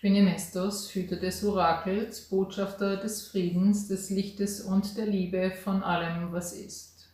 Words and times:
bin 0.00 0.14
Emestos, 0.14 0.94
Hüter 0.94 1.16
des 1.16 1.44
Orakels, 1.44 2.28
Botschafter 2.28 2.96
des 2.98 3.28
Friedens, 3.28 3.88
des 3.88 4.10
Lichtes 4.10 4.60
und 4.60 4.96
der 4.96 5.06
Liebe 5.06 5.50
von 5.50 5.82
allem, 5.82 6.32
was 6.32 6.52
ist. 6.52 7.08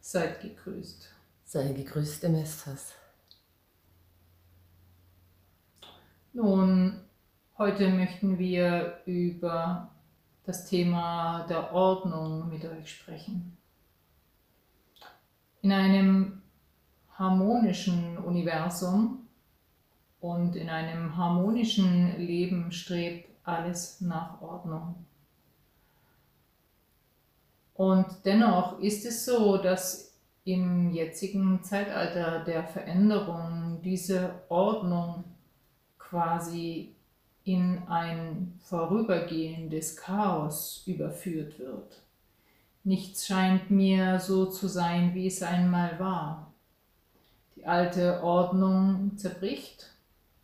Seid 0.00 0.40
gegrüßt. 0.40 1.10
Sei 1.44 1.72
gegrüßt, 1.72 2.24
Emestos. 2.24 2.92
Nun, 6.32 7.00
heute 7.58 7.88
möchten 7.90 8.38
wir 8.38 9.00
über 9.04 9.90
das 10.44 10.66
Thema 10.66 11.44
der 11.48 11.72
Ordnung 11.72 12.48
mit 12.48 12.64
euch 12.64 12.90
sprechen. 12.90 13.56
In 15.60 15.72
einem 15.72 16.42
harmonischen 17.18 18.16
Universum 18.18 19.21
und 20.22 20.54
in 20.54 20.70
einem 20.70 21.16
harmonischen 21.16 22.16
Leben 22.16 22.70
strebt 22.70 23.28
alles 23.42 24.00
nach 24.00 24.40
Ordnung. 24.40 24.94
Und 27.74 28.06
dennoch 28.24 28.78
ist 28.78 29.04
es 29.04 29.24
so, 29.24 29.58
dass 29.58 30.14
im 30.44 30.92
jetzigen 30.92 31.62
Zeitalter 31.64 32.44
der 32.44 32.62
Veränderung 32.62 33.80
diese 33.82 34.42
Ordnung 34.48 35.24
quasi 35.98 36.94
in 37.42 37.82
ein 37.88 38.60
vorübergehendes 38.62 39.96
Chaos 39.96 40.84
überführt 40.86 41.58
wird. 41.58 42.00
Nichts 42.84 43.26
scheint 43.26 43.72
mir 43.72 44.20
so 44.20 44.46
zu 44.46 44.68
sein, 44.68 45.14
wie 45.14 45.26
es 45.26 45.42
einmal 45.42 45.98
war. 45.98 46.52
Die 47.56 47.66
alte 47.66 48.22
Ordnung 48.22 49.16
zerbricht 49.16 49.91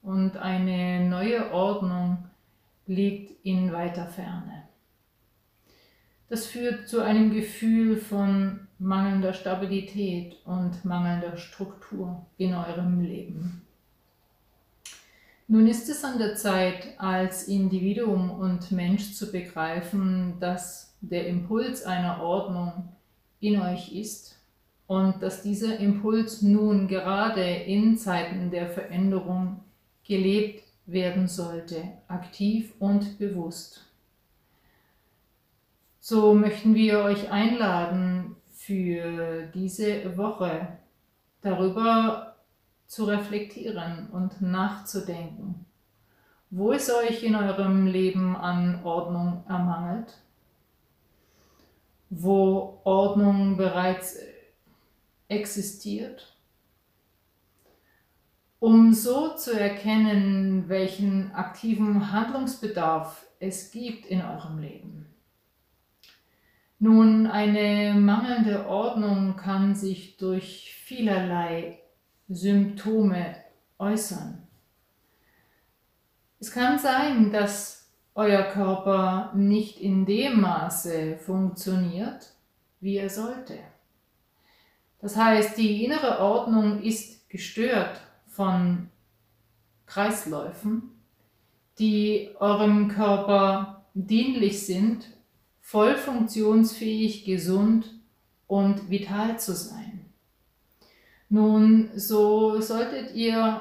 und 0.03 0.37
eine 0.37 1.09
neue 1.09 1.53
Ordnung 1.53 2.25
liegt 2.87 3.45
in 3.45 3.73
weiter 3.73 4.07
Ferne. 4.07 4.65
Das 6.29 6.47
führt 6.47 6.89
zu 6.89 7.01
einem 7.03 7.33
Gefühl 7.33 7.97
von 7.97 8.69
mangelnder 8.79 9.33
Stabilität 9.33 10.37
und 10.45 10.85
mangelnder 10.85 11.37
Struktur 11.37 12.27
in 12.37 12.55
eurem 12.55 13.01
Leben. 13.01 13.63
Nun 15.51 15.67
ist 15.67 15.89
es 15.89 16.05
an 16.05 16.19
der 16.19 16.35
Zeit, 16.35 16.89
als 16.99 17.49
Individuum 17.49 18.31
und 18.31 18.71
Mensch 18.71 19.15
zu 19.15 19.33
begreifen, 19.33 20.35
dass 20.41 20.95
der 21.01 21.27
Impuls 21.27 21.85
einer 21.85 22.23
Ordnung 22.23 22.91
in 23.41 23.61
euch 23.61 23.93
ist 23.95 24.37
und 24.87 25.23
dass 25.23 25.43
dieser 25.43 25.79
Impuls 25.79 26.43
nun 26.43 26.89
gerade 26.89 27.43
in 27.43 27.97
Zeiten 27.97 28.51
der 28.51 28.69
Veränderung 28.69 29.61
gelebt 30.09 30.65
werden 30.87 31.29
sollte, 31.29 31.83
aktiv 32.09 32.73
und 32.79 33.19
bewusst. 33.19 33.85
So 36.01 36.35
möchten 36.35 36.75
wir 36.75 37.01
euch 37.01 37.31
einladen, 37.31 38.35
für 38.51 39.47
diese 39.55 40.17
Woche 40.17 40.79
darüber 41.43 42.37
zu 42.87 43.05
reflektieren 43.05 44.09
und 44.11 44.43
nachzudenken, 44.43 45.67
wo 46.51 46.73
es 46.73 46.91
euch 46.91 47.23
in 47.23 47.35
eurem 47.35 47.87
Leben 47.87 48.35
an 48.35 48.83
Ordnung 48.85 49.45
ermangelt, 49.49 50.19
wo 52.11 52.81
Ordnung 52.85 53.57
bereits 53.57 54.19
existiert 55.29 56.38
um 58.61 58.93
so 58.93 59.35
zu 59.35 59.59
erkennen, 59.59 60.69
welchen 60.69 61.33
aktiven 61.33 62.13
Handlungsbedarf 62.13 63.27
es 63.39 63.71
gibt 63.71 64.07
in 64.07 64.21
eurem 64.21 64.59
Leben. 64.59 65.07
Nun, 66.81 67.27
eine 67.27 67.95
mangelnde 67.95 68.67
Ordnung 68.69 69.37
kann 69.37 69.75
sich 69.75 70.17
durch 70.17 70.75
vielerlei 70.85 71.79
Symptome 72.29 73.37
äußern. 73.79 74.47
Es 76.41 76.53
kann 76.53 76.79
sein, 76.79 77.33
dass 77.33 77.91
euer 78.15 78.43
Körper 78.43 79.33
nicht 79.35 79.81
in 79.81 80.07
dem 80.07 80.41
Maße 80.41 81.17
funktioniert, 81.17 82.33
wie 82.81 82.97
er 82.97 83.11
sollte. 83.11 83.59
Das 85.01 85.17
heißt, 85.17 85.57
die 85.57 85.85
innere 85.85 86.21
Ordnung 86.21 86.83
ist 86.83 87.29
gestört 87.29 88.01
von 88.39 88.89
Kreisläufen, 89.87 90.91
die 91.81 92.31
eurem 92.39 92.87
Körper 92.87 93.85
dienlich 93.95 94.65
sind, 94.65 95.09
voll 95.61 95.97
funktionsfähig, 95.97 97.25
gesund 97.25 97.99
und 98.47 98.91
vital 98.91 99.41
zu 99.41 99.55
sein. 99.55 100.07
Nun, 101.29 101.91
so 101.97 102.61
solltet 102.61 103.13
ihr 103.17 103.61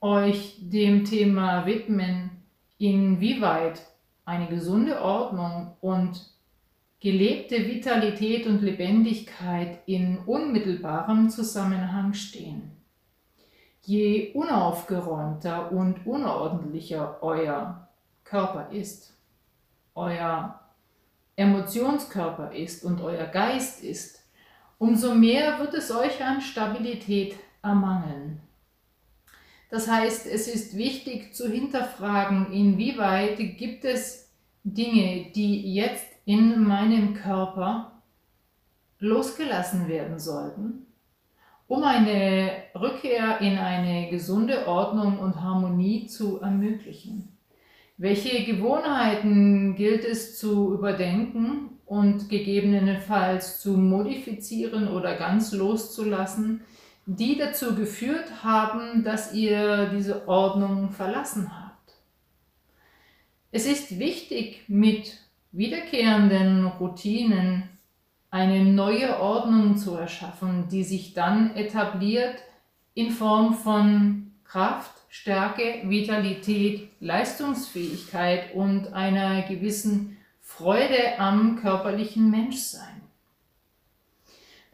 euch 0.00 0.56
dem 0.60 1.04
Thema 1.04 1.66
widmen, 1.66 2.30
inwieweit 2.78 3.82
eine 4.24 4.46
gesunde 4.46 5.02
Ordnung 5.02 5.76
und 5.80 6.30
gelebte 7.00 7.66
Vitalität 7.66 8.46
und 8.46 8.62
Lebendigkeit 8.62 9.80
in 9.86 10.18
unmittelbarem 10.18 11.28
Zusammenhang 11.28 12.14
stehen. 12.14 12.81
Je 13.84 14.32
unaufgeräumter 14.34 15.72
und 15.72 16.06
unordentlicher 16.06 17.18
euer 17.20 17.88
Körper 18.22 18.70
ist, 18.70 19.12
euer 19.96 20.60
Emotionskörper 21.34 22.52
ist 22.52 22.84
und 22.84 23.00
euer 23.00 23.26
Geist 23.26 23.82
ist, 23.82 24.22
umso 24.78 25.14
mehr 25.14 25.58
wird 25.58 25.74
es 25.74 25.90
euch 25.90 26.22
an 26.24 26.40
Stabilität 26.40 27.36
ermangeln. 27.60 28.40
Das 29.68 29.88
heißt, 29.88 30.26
es 30.26 30.46
ist 30.46 30.76
wichtig 30.76 31.34
zu 31.34 31.50
hinterfragen, 31.50 32.52
inwieweit 32.52 33.38
gibt 33.58 33.84
es 33.84 34.30
Dinge, 34.62 35.32
die 35.34 35.74
jetzt 35.74 36.06
in 36.24 36.62
meinem 36.62 37.14
Körper 37.14 38.00
losgelassen 39.00 39.88
werden 39.88 40.20
sollten 40.20 40.86
um 41.72 41.84
eine 41.84 42.52
Rückkehr 42.78 43.40
in 43.40 43.56
eine 43.56 44.10
gesunde 44.10 44.68
Ordnung 44.68 45.18
und 45.18 45.40
Harmonie 45.40 46.06
zu 46.06 46.38
ermöglichen. 46.38 47.34
Welche 47.96 48.44
Gewohnheiten 48.44 49.74
gilt 49.74 50.04
es 50.04 50.38
zu 50.38 50.74
überdenken 50.74 51.70
und 51.86 52.28
gegebenenfalls 52.28 53.62
zu 53.62 53.78
modifizieren 53.78 54.86
oder 54.86 55.16
ganz 55.16 55.54
loszulassen, 55.54 56.60
die 57.06 57.38
dazu 57.38 57.74
geführt 57.74 58.44
haben, 58.44 59.02
dass 59.02 59.32
ihr 59.32 59.92
diese 59.96 60.28
Ordnung 60.28 60.90
verlassen 60.90 61.58
habt? 61.58 61.94
Es 63.50 63.64
ist 63.64 63.98
wichtig, 63.98 64.64
mit 64.68 65.16
wiederkehrenden 65.52 66.66
Routinen 66.66 67.71
eine 68.32 68.64
neue 68.64 69.20
Ordnung 69.20 69.76
zu 69.76 69.94
erschaffen, 69.94 70.66
die 70.68 70.84
sich 70.84 71.12
dann 71.12 71.54
etabliert 71.54 72.36
in 72.94 73.10
Form 73.10 73.54
von 73.54 74.32
Kraft, 74.42 74.90
Stärke, 75.10 75.82
Vitalität, 75.84 76.88
Leistungsfähigkeit 77.00 78.54
und 78.54 78.94
einer 78.94 79.42
gewissen 79.42 80.16
Freude 80.40 81.18
am 81.18 81.56
körperlichen 81.56 82.30
Menschsein. 82.30 83.02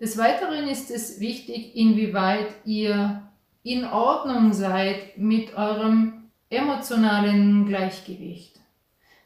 Des 0.01 0.17
Weiteren 0.17 0.69
ist 0.69 0.93
es 0.93 1.19
wichtig, 1.19 1.75
inwieweit 1.75 2.55
ihr 2.65 3.29
in 3.65 3.85
Ordnung 3.85 4.53
seid 4.53 5.19
mit 5.19 5.55
eurem 5.55 6.31
emotionalen 6.49 7.67
Gleichgewicht. 7.67 8.61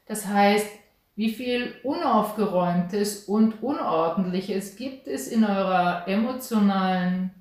Das 0.07 0.25
heißt, 0.25 0.67
wie 1.15 1.31
viel 1.31 1.75
Unaufgeräumtes 1.83 3.25
und 3.25 3.61
Unordentliches 3.61 4.75
gibt 4.75 5.07
es 5.07 5.27
in 5.27 5.43
eurer 5.43 6.07
emotionalen 6.07 7.31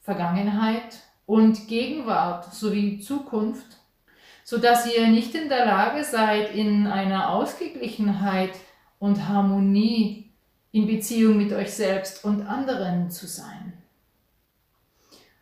Vergangenheit 0.00 0.98
und 1.24 1.68
Gegenwart 1.68 2.52
sowie 2.52 3.00
Zukunft, 3.00 3.66
sodass 4.44 4.92
ihr 4.92 5.08
nicht 5.08 5.34
in 5.34 5.48
der 5.48 5.66
Lage 5.66 6.04
seid, 6.04 6.54
in 6.54 6.86
einer 6.86 7.30
Ausgeglichenheit 7.30 8.52
und 8.98 9.28
Harmonie 9.28 10.32
in 10.72 10.86
Beziehung 10.86 11.36
mit 11.36 11.52
euch 11.52 11.72
selbst 11.72 12.24
und 12.24 12.42
anderen 12.46 13.10
zu 13.10 13.26
sein. 13.26 13.72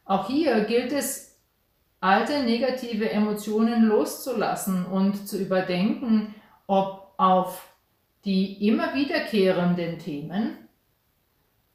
Auch 0.04 0.28
hier 0.28 0.64
gilt 0.64 0.92
es, 0.92 1.38
alte 2.00 2.42
negative 2.42 3.10
Emotionen 3.10 3.84
loszulassen 3.84 4.84
und 4.84 5.26
zu 5.26 5.38
überdenken, 5.38 6.34
ob 6.66 7.03
auf 7.16 7.68
die 8.24 8.66
immer 8.68 8.94
wiederkehrenden 8.94 9.98
Themen 9.98 10.64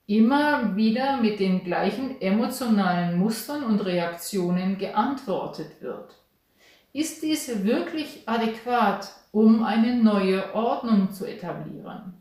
immer 0.10 0.76
wieder 0.76 1.18
mit 1.18 1.40
den 1.40 1.64
gleichen 1.64 2.20
emotionalen 2.20 3.20
Mustern 3.20 3.64
und 3.64 3.80
Reaktionen 3.82 4.80
geantwortet 4.80 5.82
wird. 5.82 6.16
ist 6.94 7.22
diese 7.22 7.64
wirklich 7.64 8.28
adäquat, 8.28 9.08
um 9.32 9.64
eine 9.64 9.96
neue 10.02 10.56
Ordnung 10.56 11.12
zu 11.12 11.26
etablieren? 11.26 12.14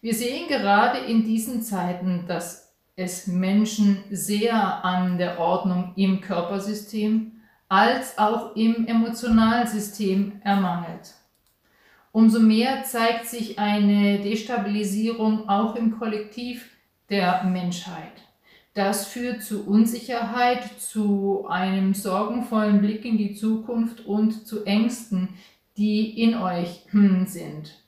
Wir 0.00 0.12
sehen 0.12 0.48
gerade 0.48 0.98
in 0.98 1.24
diesen 1.24 1.62
Zeiten, 1.62 2.24
dass 2.26 2.74
es 2.96 3.28
Menschen 3.28 4.02
sehr 4.10 4.84
an 4.84 5.16
der 5.16 5.38
Ordnung 5.38 5.92
im 5.94 6.20
Körpersystem 6.20 7.40
als 7.68 8.18
auch 8.18 8.56
im 8.56 8.84
Emotionalsystem 8.88 10.40
ermangelt. 10.42 11.14
Umso 12.12 12.40
mehr 12.40 12.82
zeigt 12.84 13.26
sich 13.26 13.58
eine 13.58 14.18
Destabilisierung 14.18 15.48
auch 15.48 15.76
im 15.76 15.98
Kollektiv 15.98 16.68
der 17.08 17.44
Menschheit. 17.44 18.12
Das 18.74 19.06
führt 19.06 19.42
zu 19.42 19.66
Unsicherheit, 19.66 20.80
zu 20.80 21.46
einem 21.48 21.94
sorgenvollen 21.94 22.80
Blick 22.80 23.04
in 23.04 23.18
die 23.18 23.34
Zukunft 23.34 24.06
und 24.06 24.46
zu 24.46 24.64
Ängsten, 24.64 25.28
die 25.76 26.22
in 26.22 26.36
euch 26.36 26.86
hm, 26.90 27.26
sind. 27.26 27.80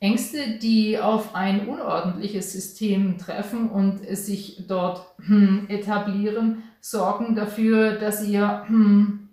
Ängste, 0.00 0.58
die 0.62 0.98
auf 0.98 1.34
ein 1.34 1.66
unordentliches 1.66 2.52
System 2.52 3.18
treffen 3.18 3.68
und 3.68 4.00
sich 4.16 4.64
dort 4.68 5.06
hm, 5.26 5.66
etablieren, 5.68 6.62
sorgen 6.80 7.34
dafür, 7.34 7.92
dass 7.92 8.26
ihr 8.26 8.64
hm, 8.66 9.28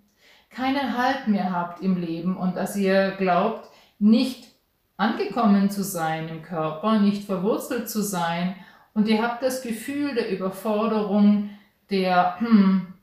keinen 0.50 0.96
Halt 0.96 1.28
mehr 1.28 1.52
habt 1.52 1.82
im 1.82 2.00
Leben 2.00 2.36
und 2.36 2.56
dass 2.56 2.76
ihr 2.76 3.12
glaubt, 3.18 3.68
nicht 3.98 4.48
angekommen 4.96 5.70
zu 5.70 5.84
sein 5.84 6.28
im 6.28 6.42
Körper, 6.42 6.98
nicht 6.98 7.24
verwurzelt 7.24 7.88
zu 7.88 8.02
sein 8.02 8.54
und 8.94 9.08
ihr 9.08 9.22
habt 9.22 9.42
das 9.42 9.62
Gefühl 9.62 10.14
der 10.14 10.30
Überforderung, 10.30 11.50
der 11.90 12.40
hm, 12.40 12.94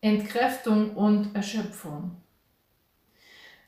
Entkräftung 0.00 0.96
und 0.96 1.34
Erschöpfung. 1.34 2.16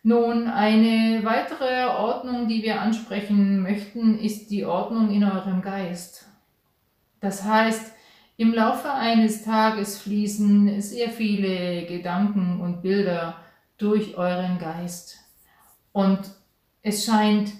Nun, 0.02 0.48
eine 0.48 1.24
weitere 1.24 1.86
Ordnung, 1.86 2.48
die 2.48 2.62
wir 2.62 2.80
ansprechen 2.80 3.62
möchten, 3.62 4.18
ist 4.18 4.50
die 4.50 4.66
Ordnung 4.66 5.10
in 5.10 5.24
eurem 5.24 5.62
Geist. 5.62 6.26
Das 7.20 7.44
heißt, 7.44 7.94
im 8.36 8.52
Laufe 8.52 8.92
eines 8.92 9.44
Tages 9.44 9.98
fließen 10.00 10.80
sehr 10.82 11.08
viele 11.08 11.86
Gedanken 11.86 12.60
und 12.60 12.82
Bilder 12.82 13.36
durch 13.78 14.18
euren 14.18 14.58
Geist. 14.58 15.20
Und 15.92 16.18
es 16.84 17.04
scheint 17.04 17.52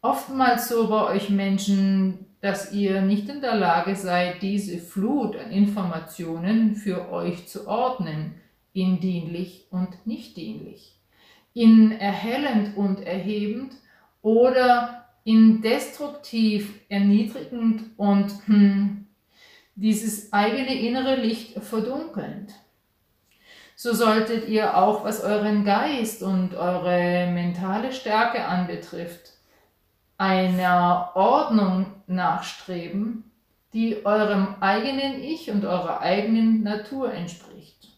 oftmals 0.00 0.68
so 0.68 0.88
bei 0.88 1.06
euch 1.14 1.28
Menschen, 1.28 2.26
dass 2.40 2.72
ihr 2.72 3.02
nicht 3.02 3.28
in 3.28 3.40
der 3.40 3.56
Lage 3.56 3.96
seid, 3.96 4.40
diese 4.42 4.78
Flut 4.78 5.34
an 5.34 5.50
Informationen 5.50 6.76
für 6.76 7.10
euch 7.10 7.48
zu 7.48 7.66
ordnen, 7.66 8.34
in 8.72 9.00
dienlich 9.00 9.66
und 9.72 10.06
nicht 10.06 10.36
dienlich 10.36 11.00
in 11.54 11.92
erhellend 11.92 12.76
und 12.76 13.00
erhebend 13.00 13.74
oder 14.22 15.08
in 15.24 15.62
destruktiv, 15.62 16.80
erniedrigend 16.88 17.82
und 17.96 18.32
hm, 18.46 19.06
dieses 19.74 20.32
eigene 20.32 20.80
innere 20.80 21.16
Licht 21.16 21.62
verdunkelnd. 21.62 22.52
So 23.82 23.94
solltet 23.94 24.46
ihr 24.46 24.76
auch, 24.76 25.04
was 25.04 25.24
euren 25.24 25.64
Geist 25.64 26.22
und 26.22 26.54
eure 26.54 27.30
mentale 27.32 27.92
Stärke 27.92 28.44
anbetrifft, 28.44 29.30
einer 30.18 31.12
Ordnung 31.14 31.86
nachstreben, 32.06 33.24
die 33.72 34.04
eurem 34.04 34.56
eigenen 34.60 35.22
Ich 35.22 35.50
und 35.50 35.64
eurer 35.64 36.02
eigenen 36.02 36.62
Natur 36.62 37.10
entspricht. 37.10 37.88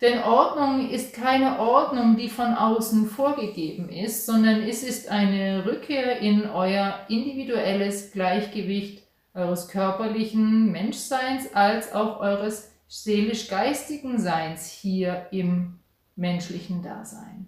Denn 0.00 0.24
Ordnung 0.24 0.90
ist 0.90 1.14
keine 1.14 1.60
Ordnung, 1.60 2.16
die 2.16 2.28
von 2.28 2.54
außen 2.54 3.06
vorgegeben 3.06 3.88
ist, 3.88 4.26
sondern 4.26 4.60
es 4.60 4.82
ist 4.82 5.08
eine 5.08 5.64
Rückkehr 5.66 6.18
in 6.18 6.50
euer 6.50 6.98
individuelles 7.08 8.10
Gleichgewicht 8.10 9.04
eures 9.34 9.68
körperlichen 9.68 10.72
Menschseins 10.72 11.54
als 11.54 11.94
auch 11.94 12.18
eures 12.18 12.75
seelisch-geistigen 12.88 14.18
Seins 14.18 14.70
hier 14.70 15.26
im 15.30 15.78
menschlichen 16.14 16.82
Dasein. 16.82 17.46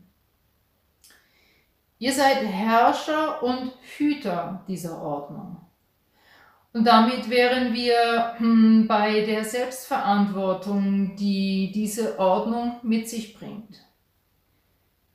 Ihr 1.98 2.12
seid 2.12 2.44
Herrscher 2.44 3.42
und 3.42 3.72
Hüter 3.96 4.64
dieser 4.68 5.02
Ordnung. 5.02 5.56
Und 6.72 6.84
damit 6.84 7.28
wären 7.28 7.72
wir 7.72 8.34
hm, 8.36 8.86
bei 8.86 9.24
der 9.24 9.44
Selbstverantwortung, 9.44 11.16
die 11.16 11.72
diese 11.74 12.18
Ordnung 12.18 12.76
mit 12.82 13.08
sich 13.08 13.34
bringt. 13.36 13.84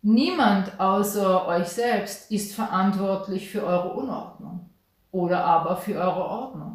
Niemand 0.01 0.77
außer 0.79 1.47
euch 1.47 1.67
selbst 1.67 2.29
ist 2.29 2.53
verantwortlich 2.53 3.49
für 3.49 3.63
eure 3.63 3.93
Unordnung 3.93 4.69
oder 5.11 5.45
aber 5.45 5.77
für 5.77 5.93
eure 5.93 6.25
Ordnung. 6.25 6.72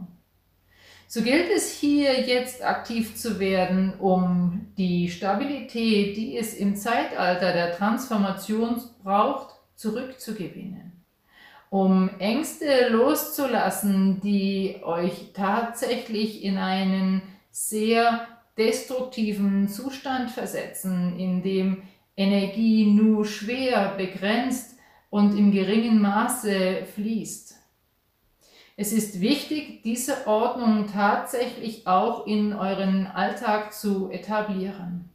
So 1.08 1.22
gilt 1.22 1.50
es 1.50 1.72
hier 1.72 2.20
jetzt 2.20 2.64
aktiv 2.64 3.16
zu 3.16 3.40
werden, 3.40 3.94
um 3.98 4.68
die 4.76 5.10
Stabilität, 5.10 6.16
die 6.16 6.36
es 6.36 6.54
im 6.54 6.76
Zeitalter 6.76 7.52
der 7.52 7.72
Transformation 7.76 8.80
braucht, 9.02 9.54
zurückzugewinnen 9.74 10.98
um 11.70 12.10
Ängste 12.18 12.88
loszulassen, 12.88 14.20
die 14.20 14.76
euch 14.82 15.32
tatsächlich 15.34 16.42
in 16.42 16.58
einen 16.58 17.22
sehr 17.50 18.26
destruktiven 18.56 19.68
Zustand 19.68 20.30
versetzen, 20.30 21.18
in 21.18 21.42
dem 21.42 21.82
Energie 22.16 22.86
nur 22.86 23.24
schwer 23.24 23.94
begrenzt 23.96 24.76
und 25.10 25.36
im 25.36 25.52
geringen 25.52 26.00
Maße 26.00 26.84
fließt. 26.94 27.57
Es 28.80 28.92
ist 28.92 29.20
wichtig, 29.20 29.82
diese 29.82 30.28
Ordnung 30.28 30.86
tatsächlich 30.86 31.88
auch 31.88 32.28
in 32.28 32.52
euren 32.52 33.08
Alltag 33.08 33.72
zu 33.72 34.08
etablieren. 34.08 35.10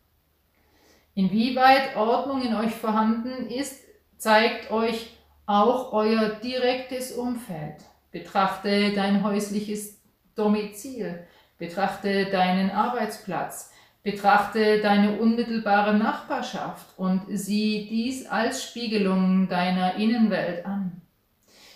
Inwieweit 1.16 1.96
Ordnung 1.96 2.42
in 2.42 2.56
euch 2.56 2.74
vorhanden 2.74 3.48
ist, 3.48 3.86
zeigt 4.18 4.70
euch 4.70 5.16
auch 5.46 5.94
euer 5.94 6.32
direktes 6.44 7.14
Umfeld. 7.14 7.78
Betrachte 8.12 8.92
dein 8.92 9.24
häusliches 9.24 9.98
Domizil, 10.36 11.26
betrachte 11.58 12.26
deinen 12.26 12.70
Arbeitsplatz, 12.70 13.72
betrachte 14.04 14.82
deine 14.82 15.18
unmittelbare 15.20 15.98
Nachbarschaft 15.98 16.88
und 17.00 17.22
sieh 17.30 17.88
dies 17.90 18.26
als 18.26 18.62
Spiegelung 18.62 19.48
deiner 19.48 19.96
Innenwelt 19.96 20.66
an. 20.66 20.83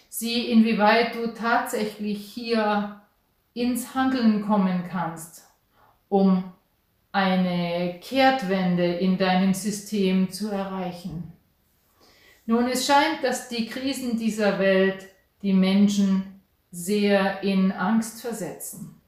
Sieh, 0.10 0.52
inwieweit 0.52 1.16
du 1.16 1.34
tatsächlich 1.34 2.32
hier 2.34 3.02
ins 3.54 3.94
Handeln 3.94 4.46
kommen 4.46 4.84
kannst, 4.90 5.44
um 6.10 6.44
eine 7.12 8.00
Kehrtwende 8.00 8.86
in 8.86 9.18
deinem 9.18 9.54
System 9.54 10.30
zu 10.30 10.50
erreichen. 10.50 11.34
Nun, 12.46 12.68
es 12.68 12.86
scheint, 12.86 13.24
dass 13.24 13.50
die 13.50 13.66
Krisen 13.66 14.18
dieser 14.18 14.60
Welt 14.60 15.08
die 15.42 15.54
Menschen 15.54 16.42
sehr 16.72 17.44
in 17.44 17.72
Angst 17.72 18.22
versetzen. 18.22 19.02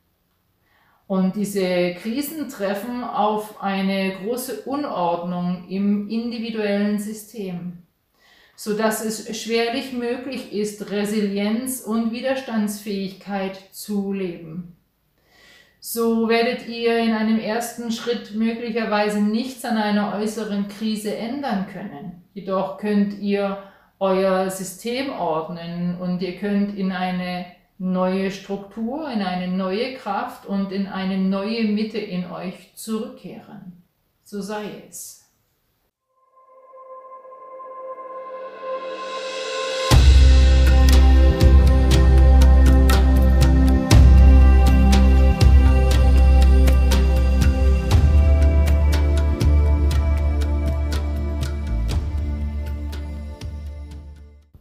Und 1.08 1.36
diese 1.36 1.96
Krisen 1.96 2.50
treffen 2.50 3.04
auf 3.04 3.64
eine 3.64 4.18
große 4.18 4.62
Unordnung 4.62 5.68
im 5.68 6.08
individuellen 6.10 7.00
System, 7.00 7.84
sodass 8.60 9.06
es 9.06 9.42
schwerlich 9.42 9.94
möglich 9.94 10.52
ist, 10.52 10.92
Resilienz 10.92 11.80
und 11.80 12.12
Widerstandsfähigkeit 12.12 13.58
zu 13.72 14.12
leben. 14.12 14.76
So 15.80 16.28
werdet 16.28 16.68
ihr 16.68 16.98
in 17.00 17.14
einem 17.14 17.40
ersten 17.40 17.90
Schritt 17.90 18.36
möglicherweise 18.36 19.22
nichts 19.22 19.64
an 19.64 19.78
einer 19.78 20.14
äußeren 20.14 20.68
Krise 20.68 21.16
ändern 21.16 21.68
können. 21.72 22.24
Jedoch 22.34 22.80
könnt 22.80 23.18
ihr 23.20 23.64
euer 23.98 24.50
System 24.50 25.10
ordnen 25.10 25.98
und 25.98 26.22
ihr 26.22 26.36
könnt 26.36 26.78
in 26.78 26.92
eine 26.92 27.46
neue 27.78 28.30
Struktur, 28.30 29.10
in 29.10 29.22
eine 29.22 29.48
neue 29.48 29.94
Kraft 29.94 30.46
und 30.46 30.74
in 30.74 30.88
eine 30.88 31.18
neue 31.18 31.64
Mitte 31.64 31.98
in 31.98 32.30
euch 32.30 32.74
zurückkehren. 32.76 33.82
So 34.26 34.42
sei 34.42 34.66
es. 34.90 35.19